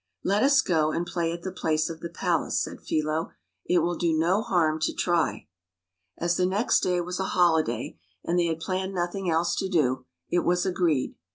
Let 0.23 0.41
us 0.41 0.63
go 0.63 0.91
and 0.91 1.05
play 1.05 1.31
at 1.31 1.43
the 1.43 1.51
place 1.51 1.87
of 1.87 1.99
the 1.99 2.09
palace!/* 2.09 2.59
said 2.59 2.81
Philo." 2.81 3.33
It 3.69 3.83
will 3.83 3.93
do 3.95 4.17
no 4.17 4.41
harm 4.41 4.79
to 4.79 4.95
try." 4.95 5.47
As 6.17 6.37
the 6.37 6.47
next 6.47 6.79
day 6.79 6.99
was 7.01 7.19
a 7.19 7.25
holiday, 7.37 7.99
and 8.23 8.39
they 8.39 8.47
had 8.47 8.59
planned 8.59 8.95
nothing 8.95 9.29
else 9.29 9.55
to 9.57 9.69
do, 9.69 10.07
it 10.27 10.39
was 10.39 10.65
agreed. 10.65 11.13